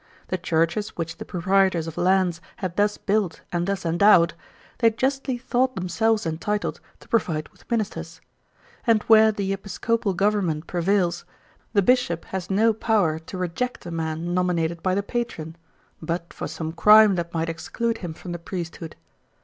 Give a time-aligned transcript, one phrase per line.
[0.29, 4.33] The churches which the proprietors of lands had thus built and thus endowed,
[4.79, 8.19] they justly thought themselves entitled to provide with ministers;
[8.87, 11.23] and where the episcopal government prevails,
[11.73, 15.55] the Bishop has no power to reject a man nominated by the patron,
[16.01, 18.95] but for some crime that might exclude him from the priesthood.